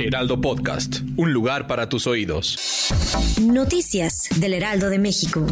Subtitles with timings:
[0.00, 2.90] Heraldo Podcast, un lugar para tus oídos.
[3.42, 5.44] Noticias del Heraldo de México.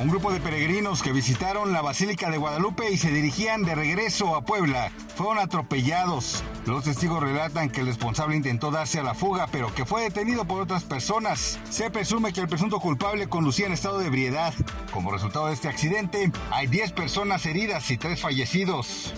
[0.00, 4.36] Un grupo de peregrinos que visitaron la Basílica de Guadalupe y se dirigían de regreso
[4.36, 6.44] a Puebla fueron atropellados.
[6.64, 10.44] Los testigos relatan que el responsable intentó darse a la fuga, pero que fue detenido
[10.44, 11.58] por otras personas.
[11.70, 14.54] Se presume que el presunto culpable conducía en estado de ebriedad.
[14.92, 19.12] Como resultado de este accidente, hay 10 personas heridas y 3 fallecidos.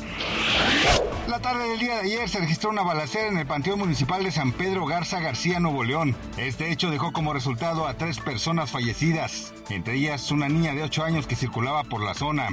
[1.29, 4.33] La tarde del día de ayer se registró una balacera en el Panteón Municipal de
[4.33, 6.17] San Pedro Garza García, Nuevo León.
[6.39, 11.05] Este hecho dejó como resultado a tres personas fallecidas, entre ellas una niña de 8
[11.05, 12.49] años que circulaba por la zona.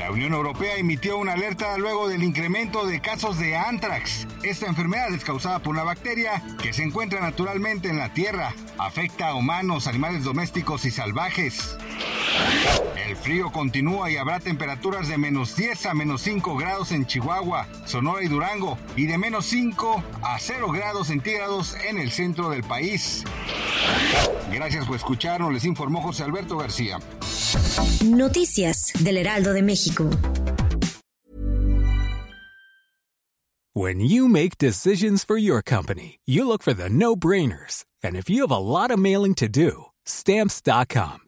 [0.00, 4.26] La Unión Europea emitió una alerta luego del incremento de casos de anthrax.
[4.42, 8.52] Esta enfermedad es causada por una bacteria que se encuentra naturalmente en la tierra.
[8.78, 11.78] Afecta a humanos, animales domésticos y salvajes.
[13.08, 17.66] El frío continúa y habrá temperaturas de menos 10 a menos 5 grados en Chihuahua,
[17.86, 22.64] Sonora y Durango y de menos 5 a 0 grados centígrados en el centro del
[22.64, 23.24] país.
[24.52, 26.98] Gracias por escucharnos, les informó José Alberto García.
[28.04, 30.10] Noticias del Heraldo de México.
[33.74, 37.84] When you make decisions for your company, you look for the no-brainers.
[38.02, 41.27] And if you have a lot of mailing to do, stamps.com